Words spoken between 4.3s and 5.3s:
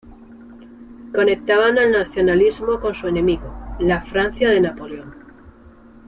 de Napoleón.